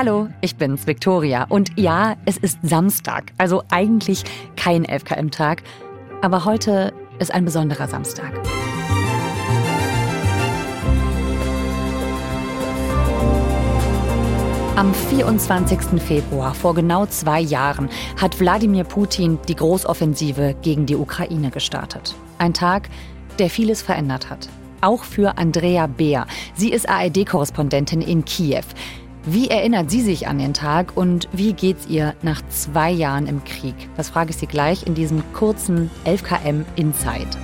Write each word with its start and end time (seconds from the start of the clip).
Hallo, 0.00 0.28
ich 0.42 0.54
bin's, 0.54 0.86
Victoria. 0.86 1.46
Und 1.48 1.72
ja, 1.76 2.14
es 2.24 2.36
ist 2.36 2.60
Samstag, 2.62 3.32
also 3.36 3.64
eigentlich 3.68 4.22
kein 4.54 4.86
11KM-Tag. 4.86 5.64
Aber 6.22 6.44
heute 6.44 6.92
ist 7.18 7.34
ein 7.34 7.44
besonderer 7.44 7.88
Samstag. 7.88 8.32
Am 14.76 14.94
24. 14.94 16.00
Februar 16.00 16.54
vor 16.54 16.76
genau 16.76 17.06
zwei 17.06 17.40
Jahren 17.40 17.88
hat 18.20 18.38
Wladimir 18.38 18.84
Putin 18.84 19.40
die 19.48 19.56
Großoffensive 19.56 20.54
gegen 20.62 20.86
die 20.86 20.94
Ukraine 20.94 21.50
gestartet. 21.50 22.14
Ein 22.38 22.54
Tag, 22.54 22.88
der 23.40 23.50
vieles 23.50 23.82
verändert 23.82 24.30
hat. 24.30 24.48
Auch 24.80 25.02
für 25.02 25.38
Andrea 25.38 25.88
Beer. 25.88 26.28
Sie 26.54 26.70
ist 26.70 26.88
ARD-Korrespondentin 26.88 28.00
in 28.00 28.24
Kiew. 28.24 28.62
Wie 29.24 29.48
erinnert 29.48 29.90
sie 29.90 30.00
sich 30.00 30.26
an 30.28 30.38
den 30.38 30.54
Tag 30.54 30.96
und 30.96 31.28
wie 31.32 31.52
geht's 31.52 31.86
ihr 31.86 32.14
nach 32.22 32.40
zwei 32.48 32.90
Jahren 32.90 33.26
im 33.26 33.44
Krieg? 33.44 33.74
Das 33.96 34.10
frage 34.10 34.30
ich 34.30 34.36
sie 34.36 34.46
gleich 34.46 34.86
in 34.86 34.94
diesem 34.94 35.22
kurzen 35.32 35.90
11KM 36.04 36.64
Insight. 36.76 37.36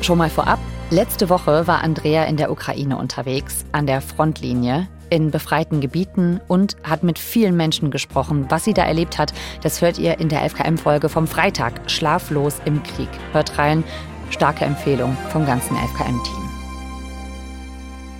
Schon 0.00 0.18
mal 0.18 0.30
vorab, 0.30 0.58
Letzte 0.90 1.30
Woche 1.30 1.66
war 1.66 1.82
Andrea 1.82 2.24
in 2.24 2.36
der 2.36 2.52
Ukraine 2.52 2.98
unterwegs, 2.98 3.64
an 3.72 3.86
der 3.86 4.02
Frontlinie, 4.02 4.86
in 5.08 5.30
befreiten 5.30 5.80
Gebieten 5.80 6.40
und 6.46 6.76
hat 6.84 7.02
mit 7.02 7.18
vielen 7.18 7.56
Menschen 7.56 7.90
gesprochen. 7.90 8.46
Was 8.50 8.64
sie 8.64 8.74
da 8.74 8.84
erlebt 8.84 9.18
hat, 9.18 9.32
das 9.62 9.80
hört 9.80 9.98
ihr 9.98 10.20
in 10.20 10.28
der 10.28 10.48
FKM-Folge 10.48 11.08
vom 11.08 11.26
Freitag, 11.26 11.90
Schlaflos 11.90 12.60
im 12.66 12.82
Krieg. 12.82 13.08
Hört 13.32 13.58
rein, 13.58 13.82
starke 14.30 14.66
Empfehlung 14.66 15.16
vom 15.30 15.46
ganzen 15.46 15.74
FKM-Team. 15.74 16.43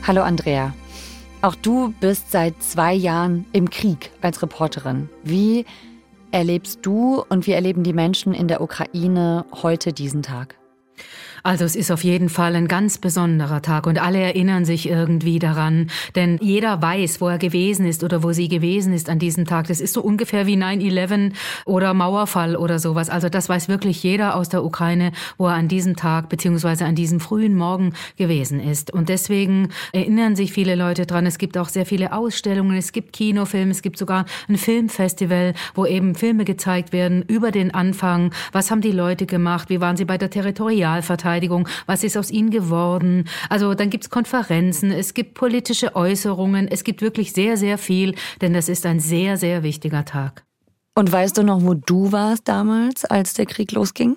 Hallo 0.06 0.20
Andrea, 0.20 0.74
auch 1.40 1.54
du 1.54 1.94
bist 1.98 2.30
seit 2.30 2.62
zwei 2.62 2.92
Jahren 2.92 3.46
im 3.52 3.70
Krieg 3.70 4.10
als 4.20 4.42
Reporterin. 4.42 5.08
Wie 5.22 5.64
erlebst 6.30 6.80
du 6.82 7.24
und 7.30 7.46
wie 7.46 7.52
erleben 7.52 7.84
die 7.84 7.94
Menschen 7.94 8.34
in 8.34 8.46
der 8.46 8.60
Ukraine 8.60 9.46
heute 9.62 9.94
diesen 9.94 10.22
Tag? 10.22 10.56
Also 11.46 11.66
es 11.66 11.76
ist 11.76 11.90
auf 11.90 12.02
jeden 12.02 12.30
Fall 12.30 12.56
ein 12.56 12.68
ganz 12.68 12.96
besonderer 12.96 13.60
Tag 13.60 13.86
und 13.86 14.00
alle 14.00 14.18
erinnern 14.18 14.64
sich 14.64 14.88
irgendwie 14.88 15.38
daran, 15.38 15.90
denn 16.14 16.38
jeder 16.40 16.80
weiß, 16.80 17.20
wo 17.20 17.28
er 17.28 17.36
gewesen 17.36 17.84
ist 17.84 18.02
oder 18.02 18.22
wo 18.22 18.32
sie 18.32 18.48
gewesen 18.48 18.94
ist 18.94 19.10
an 19.10 19.18
diesem 19.18 19.44
Tag. 19.44 19.68
Das 19.68 19.82
ist 19.82 19.92
so 19.92 20.00
ungefähr 20.00 20.46
wie 20.46 20.56
9-11 20.56 21.32
oder 21.66 21.92
Mauerfall 21.92 22.56
oder 22.56 22.78
sowas. 22.78 23.10
Also 23.10 23.28
das 23.28 23.50
weiß 23.50 23.68
wirklich 23.68 24.02
jeder 24.02 24.36
aus 24.36 24.48
der 24.48 24.64
Ukraine, 24.64 25.12
wo 25.36 25.46
er 25.46 25.52
an 25.52 25.68
diesem 25.68 25.96
Tag 25.96 26.30
beziehungsweise 26.30 26.86
an 26.86 26.94
diesem 26.94 27.20
frühen 27.20 27.56
Morgen 27.56 27.92
gewesen 28.16 28.58
ist. 28.58 28.90
Und 28.90 29.10
deswegen 29.10 29.68
erinnern 29.92 30.36
sich 30.36 30.50
viele 30.50 30.76
Leute 30.76 31.04
dran. 31.04 31.26
Es 31.26 31.36
gibt 31.36 31.58
auch 31.58 31.68
sehr 31.68 31.84
viele 31.84 32.14
Ausstellungen, 32.14 32.74
es 32.74 32.92
gibt 32.92 33.12
Kinofilme, 33.12 33.70
es 33.70 33.82
gibt 33.82 33.98
sogar 33.98 34.24
ein 34.48 34.56
Filmfestival, 34.56 35.52
wo 35.74 35.84
eben 35.84 36.14
Filme 36.14 36.46
gezeigt 36.46 36.94
werden 36.94 37.22
über 37.28 37.50
den 37.50 37.74
Anfang. 37.74 38.32
Was 38.52 38.70
haben 38.70 38.80
die 38.80 38.92
Leute 38.92 39.26
gemacht? 39.26 39.68
Wie 39.68 39.82
waren 39.82 39.98
sie 39.98 40.06
bei 40.06 40.16
der 40.16 40.30
Territorialverteidigung? 40.30 41.33
Verteidigung, 41.34 41.68
was 41.86 42.04
ist 42.04 42.16
aus 42.16 42.30
ihnen 42.30 42.50
geworden. 42.50 43.24
Also 43.48 43.74
dann 43.74 43.90
gibt 43.90 44.04
es 44.04 44.10
Konferenzen, 44.10 44.92
es 44.92 45.14
gibt 45.14 45.34
politische 45.34 45.96
Äußerungen, 45.96 46.68
es 46.68 46.84
gibt 46.84 47.02
wirklich 47.02 47.32
sehr, 47.32 47.56
sehr 47.56 47.76
viel, 47.76 48.14
denn 48.40 48.52
das 48.54 48.68
ist 48.68 48.86
ein 48.86 49.00
sehr, 49.00 49.36
sehr 49.36 49.64
wichtiger 49.64 50.04
Tag. 50.04 50.44
Und 50.94 51.10
weißt 51.10 51.36
du 51.36 51.42
noch, 51.42 51.62
wo 51.62 51.74
du 51.74 52.12
warst 52.12 52.46
damals, 52.46 53.04
als 53.04 53.34
der 53.34 53.46
Krieg 53.46 53.72
losging? 53.72 54.16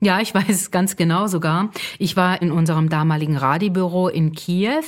Ja, 0.00 0.20
ich 0.20 0.32
weiß 0.32 0.48
es 0.48 0.70
ganz 0.70 0.94
genau 0.94 1.26
sogar. 1.26 1.70
Ich 1.98 2.16
war 2.16 2.40
in 2.40 2.52
unserem 2.52 2.88
damaligen 2.88 3.36
Radibüro 3.36 4.06
in 4.06 4.32
Kiew. 4.32 4.84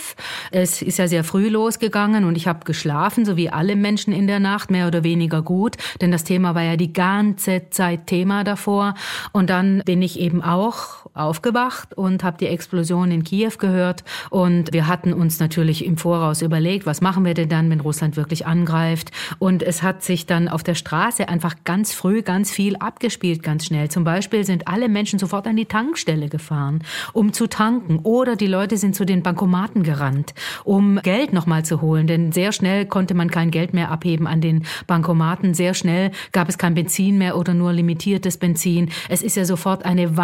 Es 0.52 0.82
ist 0.82 0.98
ja 0.98 1.08
sehr 1.08 1.24
früh 1.24 1.48
losgegangen 1.48 2.24
und 2.24 2.36
ich 2.36 2.46
habe 2.46 2.64
geschlafen, 2.64 3.24
so 3.24 3.36
wie 3.36 3.50
alle 3.50 3.74
Menschen 3.74 4.12
in 4.12 4.28
der 4.28 4.38
Nacht, 4.38 4.70
mehr 4.70 4.86
oder 4.86 5.02
weniger 5.02 5.42
gut, 5.42 5.76
denn 6.00 6.12
das 6.12 6.22
Thema 6.22 6.54
war 6.54 6.62
ja 6.62 6.76
die 6.76 6.92
ganze 6.92 7.70
Zeit 7.70 8.06
Thema 8.06 8.44
davor. 8.44 8.94
Und 9.32 9.50
dann 9.50 9.82
bin 9.84 10.00
ich 10.00 10.20
eben 10.20 10.44
auch 10.44 10.99
aufgewacht 11.14 11.94
und 11.94 12.22
habe 12.22 12.38
die 12.38 12.46
Explosion 12.46 13.10
in 13.10 13.24
Kiew 13.24 13.52
gehört. 13.58 14.04
Und 14.30 14.72
wir 14.72 14.86
hatten 14.86 15.12
uns 15.12 15.40
natürlich 15.40 15.84
im 15.84 15.96
Voraus 15.96 16.42
überlegt, 16.42 16.86
was 16.86 17.00
machen 17.00 17.24
wir 17.24 17.34
denn 17.34 17.48
dann, 17.48 17.70
wenn 17.70 17.80
Russland 17.80 18.16
wirklich 18.16 18.46
angreift. 18.46 19.10
Und 19.38 19.62
es 19.62 19.82
hat 19.82 20.02
sich 20.02 20.26
dann 20.26 20.48
auf 20.48 20.62
der 20.62 20.74
Straße 20.74 21.28
einfach 21.28 21.56
ganz 21.64 21.92
früh 21.94 22.22
ganz 22.22 22.50
viel 22.50 22.76
abgespielt, 22.76 23.42
ganz 23.42 23.66
schnell. 23.66 23.90
Zum 23.90 24.04
Beispiel 24.04 24.44
sind 24.44 24.68
alle 24.68 24.88
Menschen 24.88 25.18
sofort 25.18 25.46
an 25.46 25.56
die 25.56 25.66
Tankstelle 25.66 26.28
gefahren, 26.28 26.82
um 27.12 27.32
zu 27.32 27.46
tanken. 27.46 28.00
Oder 28.02 28.36
die 28.36 28.46
Leute 28.46 28.76
sind 28.76 28.94
zu 28.94 29.04
den 29.04 29.22
Bankomaten 29.22 29.82
gerannt, 29.82 30.34
um 30.64 31.00
Geld 31.02 31.32
nochmal 31.32 31.64
zu 31.64 31.80
holen. 31.80 32.06
Denn 32.06 32.32
sehr 32.32 32.52
schnell 32.52 32.86
konnte 32.86 33.14
man 33.14 33.30
kein 33.30 33.50
Geld 33.50 33.74
mehr 33.74 33.90
abheben 33.90 34.26
an 34.26 34.40
den 34.40 34.64
Bankomaten. 34.86 35.54
Sehr 35.54 35.74
schnell 35.74 36.10
gab 36.32 36.48
es 36.48 36.58
kein 36.58 36.74
Benzin 36.74 37.18
mehr 37.18 37.36
oder 37.36 37.54
nur 37.54 37.72
limitiertes 37.72 38.36
Benzin. 38.36 38.90
Es 39.08 39.22
ist 39.22 39.36
ja 39.36 39.44
sofort 39.44 39.84
eine 39.84 40.16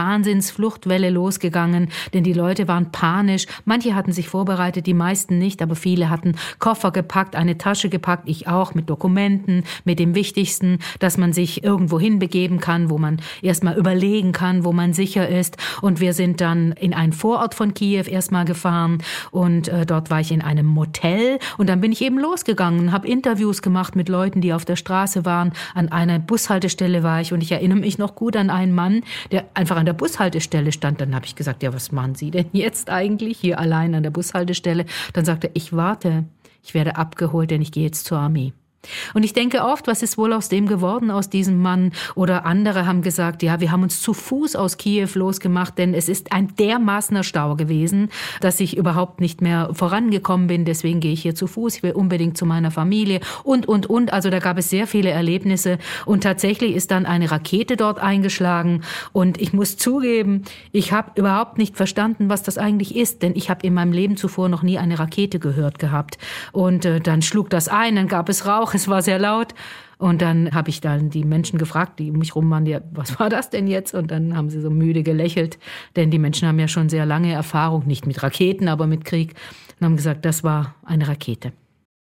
Wahnsinnsfluchtwelle 0.77 1.11
losgegangen, 1.11 1.89
denn 2.13 2.25
die 2.25 2.33
Leute 2.33 2.69
waren 2.69 2.93
panisch. 2.93 3.47
Manche 3.65 3.95
hatten 3.95 4.13
sich 4.13 4.29
vorbereitet, 4.29 4.87
die 4.87 4.95
meisten 4.95 5.39
nicht, 5.39 5.63
aber 5.63 5.75
viele 5.75 6.11
hatten 6.11 6.35
Koffer 6.59 6.91
gepackt, 6.91 7.37
eine 7.37 7.59
Tasche 7.59 7.89
gepackt, 7.89 8.29
ich 8.29 8.49
auch, 8.49 8.75
mit 8.75 8.91
Dokumenten, 8.91 9.65
mit 9.85 9.99
dem 9.99 10.15
Wichtigsten, 10.15 10.79
dass 10.99 11.17
man 11.17 11.33
sich 11.33 11.65
irgendwo 11.65 11.99
hinbegeben 11.99 12.61
kann, 12.61 12.91
wo 12.91 12.99
man 12.99 13.21
erstmal 13.43 13.77
überlegen 13.77 14.33
kann, 14.33 14.65
wo 14.65 14.73
man 14.73 14.93
sicher 14.93 15.29
ist. 15.29 15.57
Und 15.81 16.01
wir 16.01 16.13
sind 16.13 16.41
dann 16.41 16.73
in 16.73 16.95
einen 16.95 17.13
Vorort 17.13 17.55
von 17.55 17.75
Kiew 17.75 18.05
erstmal 18.09 18.45
gefahren 18.45 18.99
und 19.31 19.69
äh, 19.69 19.87
dort 19.87 20.11
war 20.11 20.21
ich 20.21 20.33
in 20.33 20.43
einem 20.43 20.67
Motel 20.67 21.39
und 21.59 21.69
dann 21.69 21.81
bin 21.81 21.93
ich 21.93 22.03
eben 22.03 22.19
losgegangen, 22.19 22.93
habe 22.93 23.09
Interviews 23.09 23.63
gemacht 23.63 23.97
mit 23.97 24.09
Leuten, 24.09 24.41
die 24.41 24.53
auf 24.53 24.65
der 24.65 24.77
Straße 24.77 25.25
waren. 25.25 25.53
An 25.75 25.89
einer 25.91 26.19
Bushaltestelle 26.19 27.03
war 27.03 27.21
ich 27.21 27.33
und 27.33 27.43
ich 27.43 27.53
erinnere 27.53 27.79
mich 27.79 27.99
noch 27.99 28.15
gut 28.15 28.37
an 28.37 28.51
einen 28.51 28.75
Mann, 28.75 29.03
der 29.31 29.45
einfach 29.55 29.77
an 29.77 29.87
der 29.87 29.93
Bushaltestelle 29.93 30.66
stand. 30.73 31.01
Dann 31.01 31.15
habe 31.15 31.27
ich 31.27 31.37
gesagt, 31.37 31.63
ja, 31.63 31.73
was 31.73 31.93
machen 31.93 32.15
Sie 32.15 32.31
denn 32.31 32.47
jetzt 32.53 32.91
eigentlich 32.91 33.39
hier 33.39 33.59
allein 33.59 33.95
an 33.95 34.03
der 34.03 34.11
Bushaltestelle? 34.11 34.87
Dann 35.13 35.25
sagte 35.25 35.49
er, 35.49 35.53
ich 35.55 35.73
warte, 35.73 36.25
ich 36.63 36.75
werde 36.75 36.97
abgeholt, 36.97 37.51
denn 37.51 37.63
ich 37.63 37.73
gehe 37.73 37.85
jetzt 37.85 38.07
zur 38.07 38.19
Armee. 38.19 38.53
Und 39.15 39.25
ich 39.25 39.33
denke 39.33 39.65
oft, 39.65 39.87
was 39.87 40.03
ist 40.03 40.19
wohl 40.19 40.33
aus 40.33 40.49
dem 40.49 40.67
geworden, 40.67 41.11
aus 41.11 41.29
diesem 41.29 41.61
Mann? 41.61 41.93
Oder 42.15 42.47
andere 42.47 42.87
haben 42.87 43.03
gesagt, 43.03 43.43
ja, 43.43 43.61
wir 43.61 43.71
haben 43.71 43.83
uns 43.83 44.01
zu 44.01 44.13
Fuß 44.13 44.57
aus 44.57 44.77
Kiew 44.77 45.09
losgemacht, 45.15 45.79
denn 45.79 45.95
es 45.95 46.09
ist 46.09 46.33
ein 46.33 46.55
dermaßener 46.57 47.25
Stau 47.25 47.57
gewesen, 47.57 48.11
dass 48.41 48.61
ich 48.61 48.77
überhaupt 48.77 49.21
nicht 49.21 49.41
mehr 49.41 49.71
vorangekommen 49.73 50.47
bin. 50.47 50.65
Deswegen 50.65 51.01
gehe 51.01 51.13
ich 51.13 51.23
hier 51.23 51.35
zu 51.35 51.47
Fuß. 51.47 51.77
Ich 51.77 51.83
will 51.83 51.93
unbedingt 51.93 52.37
zu 52.37 52.47
meiner 52.47 52.71
Familie 52.71 53.21
und, 53.43 53.67
und, 53.69 53.87
und. 53.87 54.13
Also 54.13 54.31
da 54.31 54.39
gab 54.39 54.59
es 54.59 54.71
sehr 54.71 54.87
viele 54.87 55.11
Erlebnisse. 55.11 55.79
Und 56.05 56.23
tatsächlich 56.23 56.75
ist 56.75 56.91
dann 56.91 57.07
eine 57.07 57.31
Rakete 57.31 57.77
dort 57.77 57.99
eingeschlagen. 57.99 58.83
Und 59.13 59.41
ich 59.41 59.53
muss 59.53 59.77
zugeben, 59.77 60.43
ich 60.73 60.93
habe 60.93 61.13
überhaupt 61.17 61.59
nicht 61.59 61.77
verstanden, 61.77 62.29
was 62.29 62.43
das 62.43 62.59
eigentlich 62.59 62.97
ist, 62.97 63.23
denn 63.23 63.35
ich 63.35 63.51
habe 63.51 63.67
in 63.67 63.75
meinem 63.75 63.93
Leben 63.93 64.17
zuvor 64.17 64.49
noch 64.49 64.63
nie 64.63 64.79
eine 64.79 64.99
Rakete 64.99 65.39
gehört 65.39 65.79
gehabt. 65.79 66.19
Und 66.53 66.85
äh, 66.85 67.01
dann 67.01 67.23
schlug 67.23 67.51
das 67.51 67.69
ein, 67.69 67.97
dann 67.97 68.09
gab 68.09 68.29
es 68.29 68.47
Rauch, 68.47 68.76
es 68.77 68.89
war 68.89 69.03
sehr 69.03 69.19
laut. 69.19 69.55
Und 69.99 70.21
dann 70.21 70.53
habe 70.53 70.69
ich 70.69 70.81
dann 70.81 71.09
die 71.09 71.25
Menschen 71.25 71.59
gefragt, 71.59 71.99
die 71.99 72.11
um 72.11 72.19
mich 72.19 72.35
rum 72.35 72.51
waren, 72.51 72.67
die, 72.67 72.79
was 72.93 73.19
war 73.19 73.31
das 73.31 73.49
denn 73.49 73.67
jetzt? 73.67 73.95
Und 73.95 74.11
dann 74.11 74.37
haben 74.37 74.51
sie 74.51 74.61
so 74.61 74.71
müde 74.71 75.03
gelächelt, 75.03 75.59
denn 75.97 76.11
die 76.11 76.19
Menschen 76.19 76.47
haben 76.47 76.59
ja 76.59 76.69
schon 76.69 76.89
sehr 76.89 77.07
lange 77.07 77.33
Erfahrung, 77.33 77.87
nicht 77.87 78.07
mit 78.07 78.23
Raketen, 78.23 78.69
aber 78.69 78.87
mit 78.87 79.05
Krieg, 79.05 79.35
und 79.81 79.87
haben 79.87 79.97
gesagt, 79.97 80.25
das 80.25 80.45
war 80.45 80.75
eine 80.85 81.09
Rakete. 81.09 81.53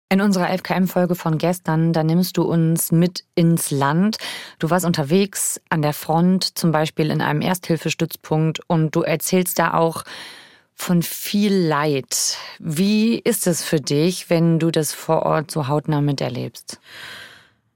In 0.09 0.21
unserer 0.21 0.49
FKM-Folge 0.55 1.15
von 1.15 1.37
gestern, 1.39 1.91
da 1.91 2.03
nimmst 2.03 2.37
du 2.37 2.43
uns 2.43 2.91
mit 2.91 3.25
ins 3.35 3.71
Land. 3.71 4.17
Du 4.59 4.69
warst 4.69 4.85
unterwegs 4.85 5.59
an 5.69 5.81
der 5.81 5.93
Front, 5.93 6.57
zum 6.57 6.71
Beispiel 6.71 7.09
in 7.09 7.19
einem 7.19 7.41
Ersthilfestützpunkt, 7.41 8.61
und 8.67 8.95
du 8.95 9.01
erzählst 9.01 9.59
da 9.59 9.73
auch 9.73 10.03
von 10.75 11.01
viel 11.01 11.53
Leid. 11.53 12.37
Wie 12.59 13.19
ist 13.19 13.47
es 13.47 13.63
für 13.63 13.79
dich, 13.79 14.29
wenn 14.29 14.59
du 14.59 14.71
das 14.71 14.93
vor 14.93 15.23
Ort 15.23 15.51
so 15.51 15.67
hautnah 15.67 16.01
miterlebst? 16.01 16.79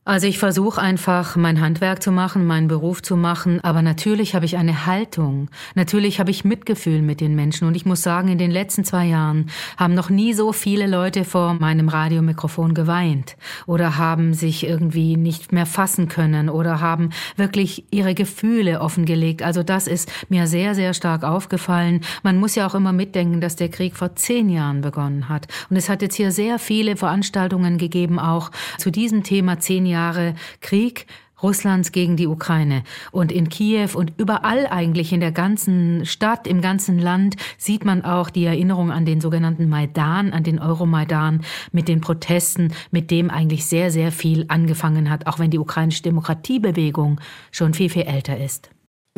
Also 0.08 0.26
ich 0.26 0.40
versuche 0.40 0.82
einfach 0.82 1.36
mein 1.36 1.60
Handwerk 1.60 2.02
zu 2.02 2.14
machen, 2.14 2.46
meinen 2.46 2.70
Beruf 2.70 3.02
zu 3.02 3.18
machen, 3.18 3.60
aber 3.62 3.82
natürlich 3.82 4.36
habe 4.36 4.46
ich 4.46 4.56
eine 4.56 4.86
Haltung. 4.86 5.50
Natürlich 5.76 6.22
habe 6.22 6.32
ich 6.32 6.46
Mitgefühl 6.46 7.02
mit 7.02 7.20
den 7.20 7.36
Menschen 7.36 7.68
und 7.68 7.76
ich 7.76 7.86
muss 7.86 8.04
sagen, 8.04 8.30
in 8.30 8.38
den 8.38 8.50
letzten 8.50 8.86
zwei 8.86 9.04
Jahren 9.04 9.50
haben 9.76 9.96
noch 9.96 10.10
nie 10.10 10.32
so 10.32 10.54
viele 10.54 10.88
Leute 10.88 11.26
vor 11.26 11.56
meinem 11.56 11.90
Radiomikrofon 11.90 12.74
geweint 12.74 13.36
oder 13.66 13.98
haben 13.98 14.34
sich 14.34 14.66
irgendwie 14.66 15.18
nicht 15.18 15.52
mehr 15.52 15.66
fassen 15.66 16.08
können 16.08 16.48
oder 16.50 16.80
haben 16.80 17.10
wirklich 17.36 17.84
ihre 17.92 18.14
Gefühle 18.14 18.80
offengelegt. 18.80 19.44
Also 19.44 19.62
das 19.62 19.88
ist 19.88 20.10
mir 20.30 20.48
sehr, 20.48 20.74
sehr 20.74 20.94
stark 20.94 21.26
aufgefallen. 21.26 22.00
Man 22.24 22.40
muss 22.40 22.56
ja 22.56 22.66
auch 22.66 22.76
immer 22.76 22.94
mitdenken, 22.94 23.42
dass 23.42 23.58
der 23.58 23.68
Krieg 23.68 23.98
vor 23.98 24.16
zehn 24.16 24.48
Jahren 24.48 24.80
begonnen 24.80 25.28
hat. 25.28 25.50
Und 25.70 25.76
es 25.76 25.90
hat 25.90 26.02
jetzt 26.02 26.16
hier 26.16 26.32
sehr 26.32 26.60
viele 26.60 26.96
Veranstaltungen 26.96 27.78
gegeben, 27.78 28.20
auch 28.20 28.52
zu 28.78 28.90
diesem 28.90 29.24
Thema 29.24 29.60
zehn 29.60 29.86
Jahre 29.86 29.97
Jahre 29.98 30.36
Krieg 30.62 31.08
Russlands 31.42 31.92
gegen 31.92 32.18
die 32.18 32.28
Ukraine. 32.28 32.84
Und 33.12 33.32
in 33.32 33.50
Kiew 33.50 33.90
und 33.96 34.14
überall 34.18 34.68
eigentlich 34.68 35.14
in 35.14 35.20
der 35.20 35.32
ganzen 35.32 36.06
Stadt, 36.06 36.48
im 36.48 36.62
ganzen 36.62 37.00
Land 37.00 37.36
sieht 37.58 37.86
man 37.86 38.04
auch 38.04 38.30
die 38.30 38.46
Erinnerung 38.46 38.92
an 38.92 39.06
den 39.06 39.22
sogenannten 39.22 39.70
Maidan, 39.70 40.34
an 40.34 40.44
den 40.44 40.60
Euromaidan 40.60 41.42
mit 41.72 41.88
den 41.88 42.02
Protesten, 42.02 42.74
mit 42.92 43.12
dem 43.12 43.30
eigentlich 43.30 43.66
sehr, 43.66 43.92
sehr 43.92 44.12
viel 44.12 44.46
angefangen 44.48 45.10
hat, 45.10 45.28
auch 45.28 45.40
wenn 45.40 45.52
die 45.52 45.60
ukrainische 45.60 46.04
Demokratiebewegung 46.04 47.22
schon 47.52 47.74
viel, 47.74 47.90
viel 47.90 48.04
älter 48.04 48.38
ist. 48.38 48.70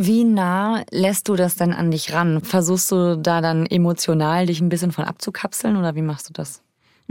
Wie 0.01 0.23
nah 0.23 0.83
lässt 0.91 1.27
du 1.27 1.35
das 1.35 1.55
dann 1.55 1.73
an 1.73 1.91
dich 1.91 2.13
ran? 2.13 2.41
Versuchst 2.41 2.89
du 2.91 3.17
da 3.17 3.41
dann 3.41 3.65
emotional 3.65 4.45
dich 4.45 4.61
ein 4.61 4.69
bisschen 4.69 4.93
von 4.93 5.03
abzukapseln 5.03 5.75
oder 5.75 5.95
wie 5.95 6.01
machst 6.01 6.29
du 6.29 6.33
das? 6.33 6.61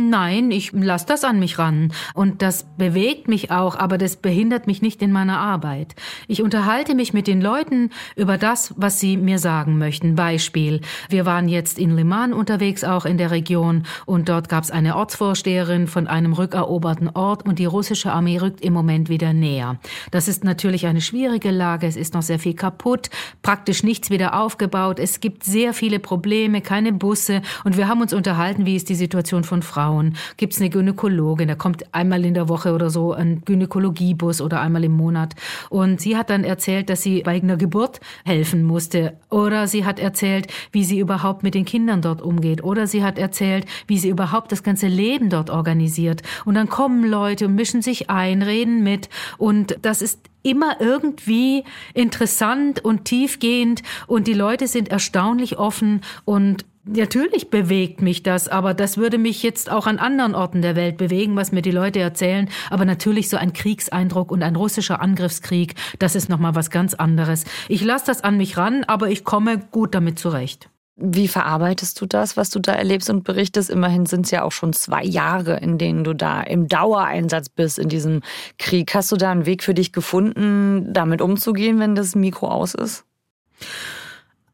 Nein, 0.01 0.53
ich 0.53 0.71
lasse 0.71 1.07
das 1.07 1.25
an 1.25 1.41
mich 1.41 1.59
ran. 1.59 1.93
Und 2.15 2.41
das 2.41 2.65
bewegt 2.77 3.27
mich 3.27 3.51
auch, 3.51 3.75
aber 3.75 3.99
das 3.99 4.15
behindert 4.15 4.69
mich 4.69 4.81
nicht 4.81 5.03
in 5.03 5.11
meiner 5.11 5.41
Arbeit. 5.41 5.97
Ich 6.29 6.41
unterhalte 6.41 6.95
mich 6.95 7.13
mit 7.13 7.27
den 7.27 7.41
Leuten 7.41 7.91
über 8.15 8.39
das, 8.39 8.75
was 8.77 9.01
sie 9.01 9.17
mir 9.17 9.41
sagen 9.41 9.77
möchten. 9.77 10.15
Beispiel. 10.15 10.83
Wir 11.09 11.27
waren 11.27 11.49
jetzt 11.49 11.81
in 11.81 11.97
Liman 11.97 12.33
unterwegs, 12.33 12.85
auch 12.85 13.07
in 13.07 13.19
der 13.19 13.33
Region, 13.33 13.87
und 14.07 14.29
dort 14.29 14.49
gab 14.49 14.63
es 14.63 14.71
eine 14.71 14.95
Ortsvorsteherin 14.95 15.89
von 15.89 16.07
einem 16.07 16.33
rückeroberten 16.33 17.09
Ort 17.09 17.45
und 17.45 17.59
die 17.59 17.65
russische 17.65 18.13
Armee 18.13 18.39
rückt 18.39 18.61
im 18.61 18.75
Moment 18.75 19.09
wieder 19.09 19.33
näher. 19.33 19.81
Das 20.13 20.29
ist 20.29 20.45
natürlich 20.45 20.87
eine 20.87 21.01
schwierige 21.01 21.51
Lage. 21.51 21.89
Es 21.89 21.97
ist 21.97 22.15
noch 22.15 22.23
sehr 22.23 22.39
viel 22.39 22.55
kaputt, 22.55 23.11
praktisch 23.43 23.83
nichts 23.83 24.11
wieder 24.11 24.41
aufgebaut. 24.41 25.01
Es 25.01 25.19
gibt 25.19 25.43
sehr 25.43 25.75
viele 25.75 25.99
Probleme, 25.99 26.61
keine 26.61 26.93
Busse. 26.93 27.43
Und 27.65 27.77
wir 27.77 27.89
haben 27.89 28.01
uns 28.01 28.13
unterhalten, 28.13 28.65
wie 28.65 28.77
ist 28.77 28.89
die 28.89 28.95
Situation 28.95 29.43
von 29.43 29.63
Frauen 29.63 29.88
Frauen 29.89 30.15
gibt 30.37 30.53
es 30.53 30.61
eine 30.61 30.69
Gynäkologin, 30.69 31.49
da 31.49 31.55
kommt 31.55 31.95
einmal 31.95 32.25
in 32.25 32.35
der 32.35 32.49
Woche 32.49 32.75
oder 32.75 32.91
so 32.91 33.15
ein 33.15 33.43
Gynäkologiebus 33.45 34.43
oder 34.43 34.61
einmal 34.61 34.85
im 34.85 34.93
Monat. 34.93 35.35
Und 35.71 36.01
sie 36.01 36.17
hat 36.17 36.29
dann 36.29 36.45
erzählt, 36.45 36.91
dass 36.91 37.03
sie 37.03 37.23
bei 37.23 37.41
einer 37.41 37.57
Geburt 37.57 38.01
helfen 38.25 38.65
musste. 38.65 39.17
Oder 39.31 39.67
sie 39.67 39.87
hat 39.87 39.99
erzählt, 39.99 40.49
wie 40.73 40.85
sie 40.85 40.99
überhaupt 40.99 41.43
mit 41.43 41.55
den 41.55 41.65
Kindern 41.65 42.03
dort 42.03 42.21
umgeht. 42.21 42.63
Oder 42.63 42.87
sie 42.87 43.03
hat 43.03 43.19
erzählt, 43.19 43.65
wie 43.87 43.99
sie 43.99 44.11
überhaupt 44.11 44.53
das 44.53 44.63
ganze 44.63 44.89
Leben 44.89 45.31
dort 45.31 45.49
organisiert. 45.49 46.23
Und 46.45 46.55
dann 46.55 46.69
kommen 46.69 47.05
Leute 47.05 47.47
und 47.47 47.55
mischen 47.55 47.81
sich 47.81 48.11
ein, 48.11 48.43
reden 48.43 48.83
mit. 48.83 49.09
Und 49.39 49.79
das 49.81 50.03
ist 50.03 50.21
immer 50.43 50.81
irgendwie 50.81 51.65
interessant 51.95 52.85
und 52.85 53.05
tiefgehend 53.05 53.83
und 54.07 54.27
die 54.27 54.35
Leute 54.35 54.67
sind 54.67 54.89
erstaunlich 54.89 55.59
offen 55.59 56.01
und 56.25 56.65
Natürlich 56.91 57.51
bewegt 57.51 58.01
mich 58.01 58.23
das, 58.23 58.49
aber 58.49 58.73
das 58.73 58.97
würde 58.97 59.19
mich 59.19 59.43
jetzt 59.43 59.71
auch 59.71 59.87
an 59.87 59.99
anderen 59.99 60.35
Orten 60.35 60.63
der 60.63 60.75
Welt 60.75 60.97
bewegen, 60.97 61.37
was 61.37 61.53
mir 61.53 61.61
die 61.61 61.71
Leute 61.71 62.01
erzählen. 62.01 62.49
Aber 62.71 62.87
natürlich 62.87 63.29
so 63.29 63.37
ein 63.37 63.53
Kriegseindruck 63.53 64.31
und 64.31 64.43
ein 64.43 64.57
russischer 64.57 65.03
Angriffskrieg, 65.03 65.75
das 65.99 66.15
ist 66.15 66.31
nochmal 66.31 66.55
was 66.55 66.71
ganz 66.71 66.95
anderes. 66.95 67.45
Ich 67.69 67.85
lasse 67.85 68.07
das 68.07 68.25
an 68.25 68.39
mich 68.39 68.57
ran, 68.57 68.85
aber 68.85 69.11
ich 69.11 69.25
komme 69.25 69.59
gut 69.71 69.95
damit 69.95 70.19
zurecht. 70.19 70.71
Wie 70.97 71.29
verarbeitest 71.29 72.01
du 72.01 72.07
das, 72.07 72.39
was 72.39 72.49
du 72.49 72.59
da 72.59 72.73
erlebst 72.73 73.11
und 73.11 73.23
berichtest? 73.23 73.69
Immerhin 73.69 74.07
sind 74.07 74.25
es 74.25 74.31
ja 74.31 74.43
auch 74.43 74.53
schon 74.53 74.73
zwei 74.73 75.05
Jahre, 75.05 75.59
in 75.59 75.77
denen 75.77 76.05
du 76.05 76.15
da 76.15 76.41
im 76.41 76.69
Dauereinsatz 76.69 77.51
bist 77.51 77.79
in 77.79 77.91
diesem 77.91 78.23
Krieg. 78.59 78.95
Hast 78.95 79.13
du 79.13 79.17
da 79.17 79.31
einen 79.31 79.45
Weg 79.45 79.63
für 79.63 79.75
dich 79.75 79.93
gefunden, 79.93 80.93
damit 80.93 81.21
umzugehen, 81.21 81.79
wenn 81.81 81.95
das 81.95 82.15
Mikro 82.15 82.49
aus 82.49 82.75
ist? 82.75 83.05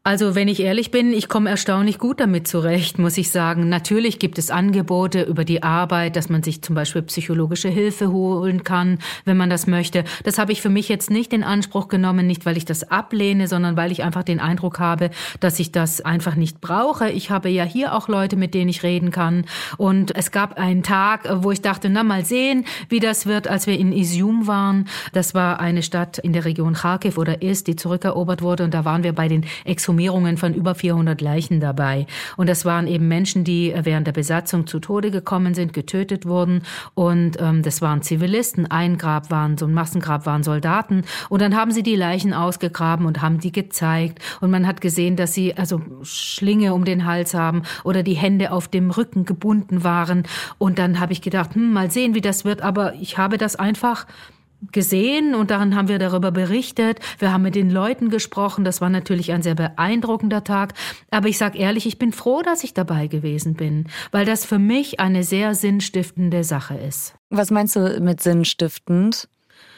Also 0.07 0.35
wenn 0.35 0.49
ich 0.49 0.61
ehrlich 0.61 0.91
bin, 0.91 1.15
ich 1.15 1.31
komme 1.31 1.49
erstaunlich 1.49 1.99
gut 1.99 2.21
damit 2.21 2.47
zurecht, 2.47 2.99
muss 2.99 3.17
ich 3.17 3.31
sagen. 3.31 3.71
Natürlich 3.71 4.19
gibt 4.19 4.37
es 4.37 4.51
Angebote 4.51 5.23
über 5.23 5.47
die 5.47 5.63
Arbeit, 5.63 6.17
dass 6.17 6.29
man 6.29 6.43
sich 6.43 6.61
zum 6.61 6.75
Beispiel 6.75 7.01
psychologische 7.01 7.71
Hilfe 7.71 8.13
holen 8.13 8.65
kann, 8.65 8.99
wenn 9.25 9.39
man 9.39 9.49
das 9.49 9.67
möchte. 9.67 10.05
Das 10.23 10.37
habe 10.37 10.53
ich 10.53 10.61
für 10.61 10.69
mich 10.69 10.91
jetzt 10.91 11.11
nicht 11.11 11.33
in 11.33 11.43
Anspruch 11.43 11.89
genommen, 11.89 12.27
nicht 12.27 12.45
weil 12.45 12.59
ich 12.59 12.67
das 12.67 12.91
ablehne, 12.91 13.49
sondern 13.49 13.79
weil 13.79 13.93
ich 13.93 14.03
einfach 14.03 14.25
den 14.25 14.41
Eindruck 14.41 14.79
habe, 14.79 15.09
dass 15.41 15.59
ich 15.59 15.73
das 15.73 16.03
einfach 16.03 16.35
nicht 16.35 16.61
brauche. 16.61 17.09
Ich 17.09 17.31
habe 17.31 17.49
ja 17.49 17.65
hier 17.65 17.95
auch 17.95 18.07
Leute, 18.07 18.37
mit 18.37 18.53
denen 18.53 18.69
ich 18.69 18.83
reden 18.83 19.11
kann. 19.11 19.47
Und 19.79 20.15
es 20.15 20.31
gab 20.31 20.59
einen 20.59 20.83
Tag, 20.83 21.27
wo 21.37 21.51
ich 21.51 21.63
dachte, 21.63 21.89
na 21.89 22.03
mal 22.03 22.27
sehen, 22.27 22.67
wie 22.91 23.01
das 23.01 23.25
wird, 23.25 23.49
als 23.49 23.67
wir 23.67 23.79
in 23.79 23.91
Izium 23.91 24.47
waren. 24.47 24.87
Das 25.15 25.33
war 25.33 25.61
eine 25.61 25.83
Stadt 25.83 26.19
in 26.19 26.35
der 26.35 26.45
Region 26.45 26.75
Kharkiv 26.75 27.17
oder 27.17 27.41
ist, 27.41 27.69
die 27.69 27.77
zurückerobert 27.77 28.43
wurde. 28.43 28.65
Und 28.65 28.75
da 28.75 28.85
waren 28.85 29.03
wir 29.03 29.15
bei 29.15 29.29
den 29.29 29.47
Exhumierungen 29.65 29.94
Exhumierungen 29.95 30.37
von 30.37 30.55
über 30.55 30.75
400 30.75 31.21
Leichen 31.21 31.61
dabei. 31.61 32.07
Und 32.37 32.49
das 32.49 32.65
waren 32.65 32.89
eben 32.89 33.07
Menschen, 33.07 33.45
die 33.45 33.73
während 33.83 34.07
der 34.09 34.13
Besatzung 34.13 34.67
zu 34.67 34.81
Tode 34.81 35.13
gekommen 35.13 35.55
sind, 35.55 35.73
getötet 35.73 36.27
wurden. 36.27 36.63
Und 36.95 37.41
ähm, 37.41 37.63
das 37.63 37.81
waren 37.81 38.03
Zivilisten. 38.03 38.69
Ein 38.69 38.99
Grab 38.99 39.31
waren, 39.31 39.57
so 39.57 39.67
ein 39.67 39.73
Massengrab 39.73 40.27
waren 40.27 40.43
Soldaten. 40.43 41.03
Und 41.29 41.43
dann 41.43 41.55
haben 41.55 41.71
sie 41.71 41.85
die 41.85 41.95
Leichen 41.95 42.35
ausgegraben 42.35 43.07
und 43.07 43.23
haben 43.23 43.39
die 43.39 43.53
gezeigt. 43.53 44.19
Und 44.41 44.51
man 44.51 44.67
hat 44.67 44.81
gesehen, 44.81 45.15
dass 45.15 45.33
sie 45.33 45.57
also 45.57 45.81
Schlinge 46.03 46.75
um 46.75 46.85
den 46.85 47.05
Hals 47.05 47.35
haben 47.35 47.63
oder 47.85 48.03
die 48.03 48.15
Hände 48.15 48.51
auf 48.51 48.67
dem 48.67 48.91
Rücken 48.91 49.25
gebunden 49.25 49.85
waren. 49.85 50.25
Und 50.59 50.81
dann 50.81 50.99
habe 50.99 51.13
ich 51.13 51.23
gedacht, 51.23 51.55
hm, 51.55 51.73
mal 51.73 51.91
sehen, 51.91 52.15
wie 52.15 52.21
das 52.21 52.45
wird. 52.45 52.63
Aber 52.63 52.95
ich 52.95 53.17
habe 53.17 53.39
das 53.39 53.55
einfach 53.55 54.07
gesehen 54.73 55.35
und 55.35 55.51
daran 55.51 55.75
haben 55.75 55.89
wir 55.89 55.99
darüber 55.99 56.31
berichtet. 56.31 57.01
Wir 57.19 57.33
haben 57.33 57.43
mit 57.43 57.55
den 57.55 57.71
Leuten 57.71 58.11
gesprochen. 58.11 58.65
Das 58.65 58.81
war 58.81 58.91
natürlich 58.91 59.33
ein 59.33 59.43
sehr 59.43 59.55
beeindruckender 59.55 60.45
Tag. 60.45 60.75
Aber 61.11 61.29
ich 61.29 61.39
sage 61.39 61.59
ehrlich, 61.59 61.87
ich 61.87 61.99
bin 61.99 62.13
froh, 62.13 62.43
dass 62.43 62.65
ich 62.65 62.75
dabei 62.75 63.07
gewesen 63.07 63.55
bin, 63.55 63.87
weil 64.11 64.25
das 64.25 64.45
für 64.45 64.59
mich 64.59 65.01
eine 65.01 65.23
sehr 65.25 65.55
sinnstiftende 65.55 66.45
Sache 66.45 66.75
ist. 66.75 67.15
Was 67.31 67.51
meinst 67.51 67.77
du 67.77 68.01
mit 68.01 68.21
sinnstiftend? 68.21 69.29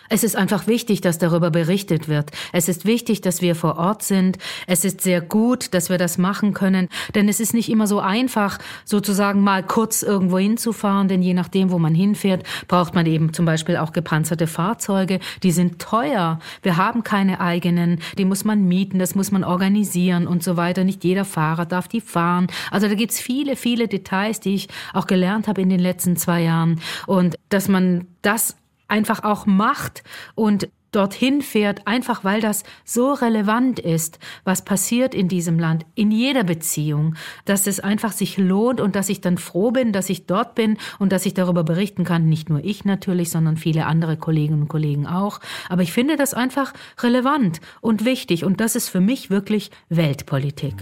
Es 0.08 0.25
ist 0.25 0.37
einfach 0.37 0.67
wichtig, 0.67 1.00
dass 1.00 1.19
darüber 1.19 1.50
berichtet 1.50 2.08
wird. 2.08 2.31
Es 2.53 2.69
ist 2.69 2.85
wichtig, 2.85 3.20
dass 3.20 3.43
wir 3.43 3.55
vor 3.55 3.76
Ort 3.76 4.03
sind. 4.03 4.38
Es 4.67 4.85
ist 4.85 5.00
sehr 5.00 5.20
gut, 5.20 5.75
dass 5.75 5.91
wir 5.91 5.99
das 5.99 6.19
machen 6.19 6.55
können, 6.55 6.88
denn 7.14 7.29
es 7.29 7.41
ist 7.41 7.55
nicht 7.55 7.69
immer 7.69 7.87
so 7.87 8.00
einfach, 8.00 8.58
sozusagen 8.85 9.43
mal 9.43 9.62
kurz 9.62 10.03
irgendwo 10.03 10.38
hinzufahren, 10.38 11.08
denn 11.08 11.23
je 11.23 11.35
nachdem, 11.35 11.70
wo 11.70 11.79
man 11.79 11.94
hinfährt, 11.94 12.44
braucht 12.69 12.94
man 12.94 13.06
eben 13.06 13.32
zum 13.32 13.44
Beispiel 13.44 13.76
auch 13.76 13.93
gepanzerte 13.93 14.47
Fahrzeuge. 14.47 15.20
Die 15.43 15.53
sind 15.53 15.79
teuer. 15.79 16.38
Wir 16.62 16.76
haben 16.76 17.02
keine 17.02 17.41
eigenen. 17.41 18.00
Die 18.19 18.25
muss 18.25 18.44
man 18.44 18.67
mieten, 18.67 18.99
das 18.99 19.14
muss 19.14 19.31
man 19.31 19.44
organisieren 19.44 20.26
und 20.26 20.43
so 20.43 20.56
weiter. 20.56 20.85
Nicht 20.85 21.05
jeder 21.05 21.25
Fahrer 21.25 21.67
darf 21.67 21.88
die 21.88 22.00
fahren. 22.00 22.47
Also 22.70 22.88
da 22.88 22.94
gibt's 22.94 23.20
viele, 23.20 23.56
viele 23.56 23.88
Details, 23.88 24.41
die 24.41 24.55
ich 24.55 24.69
auch 24.93 25.06
gelernt 25.06 25.49
habe 25.49 25.62
in 25.62 25.70
den 25.70 25.81
letzten 25.81 26.17
zwei 26.17 26.43
Jahren. 26.43 26.81
Und 27.06 27.37
dass 27.49 27.69
man 27.69 28.06
das 28.23 28.56
einfach 28.88 29.25
auch 29.25 29.47
macht 29.47 30.03
und 30.35 30.69
dorthin 30.97 31.43
fährt, 31.43 31.87
einfach 31.87 32.25
weil 32.25 32.41
das 32.41 32.62
so 32.85 33.12
relevant 33.12 33.79
ist, 33.79 34.19
was 34.44 34.65
passiert 34.65 35.15
in 35.15 35.29
diesem 35.29 35.59
Land, 35.59 35.85
in 35.94 36.11
jeder 36.11 36.43
Beziehung, 36.43 37.15
dass 37.44 37.67
es 37.67 37.81
einfach 37.81 38.12
sich 38.12 38.38
lohnt 38.38 38.81
und 38.81 38.97
dass 38.97 39.11
ich 39.11 39.21
dann 39.21 39.37
froh 39.37 39.71
bin, 39.71 39.93
dass 39.93 40.09
ich 40.09 40.26
dort 40.26 40.55
bin 40.55 40.78
und 40.99 41.12
dass 41.12 41.26
ich 41.26 41.35
darüber 41.35 41.64
berichten 41.64 42.05
kann. 42.05 42.28
Nicht 42.28 42.49
nur 42.49 42.64
ich 42.64 42.85
natürlich, 42.87 43.31
sondern 43.31 43.59
viele 43.59 43.85
andere 43.85 44.16
Kolleginnen 44.16 44.62
und 44.62 44.69
Kollegen 44.69 45.07
auch. 45.07 45.40
Aber 45.69 45.83
ich 45.83 45.93
finde 45.93 46.16
das 46.16 46.33
einfach 46.33 46.73
relevant 47.00 47.61
und 47.83 48.07
wichtig 48.07 48.45
und 48.45 48.61
das 48.61 48.75
ist 48.75 48.88
für 48.88 49.00
mich 49.00 49.28
wirklich 49.28 49.71
Weltpolitik. 49.90 50.76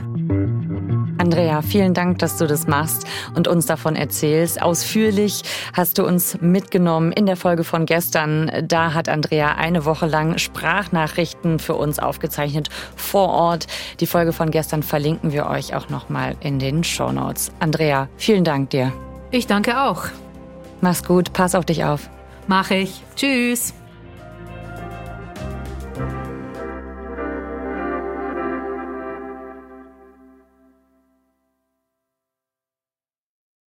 Andrea, 1.25 1.63
vielen 1.63 1.95
Dank, 1.95 2.19
dass 2.19 2.37
du 2.37 2.47
das 2.47 2.67
machst 2.67 3.07
und 3.35 3.49
uns 3.49 3.65
davon 3.65 3.97
erzählst. 3.97 4.61
Ausführlich 4.61 5.41
hast 5.73 5.97
du 5.97 6.05
uns 6.05 6.39
mitgenommen 6.43 7.13
in 7.13 7.25
der 7.25 7.37
Folge 7.37 7.65
von 7.65 7.87
gestern. 7.87 8.53
Da 8.69 8.93
hat 8.93 9.09
Andrea 9.09 9.55
eine 9.55 9.87
Woche 9.87 10.05
lang 10.05 10.37
Sprachnachrichten 10.37 11.61
für 11.61 11.77
uns 11.77 11.99
aufgezeichnet 11.99 12.69
vor 12.95 13.31
Ort. 13.31 13.69
Die 14.01 14.07
Folge 14.07 14.35
von 14.35 14.51
gestern 14.51 14.83
verlinken 14.83 15.33
wir 15.33 15.47
euch 15.47 15.75
auch 15.75 15.89
nochmal 15.89 16.37
in 16.41 16.59
den 16.59 16.85
Show 16.85 17.11
Notes. 17.11 17.53
Andrea, 17.59 18.09
vielen 18.19 18.45
Dank 18.45 18.69
dir. 18.69 18.93
Ich 19.31 19.47
danke 19.47 19.81
auch. 19.81 20.05
Mach's 20.83 21.05
gut, 21.05 21.33
pass 21.33 21.55
auf 21.55 21.65
dich 21.65 21.85
auf. 21.85 22.11
Mach 22.49 22.71
ich. 22.71 23.03
Tschüss. 23.17 23.73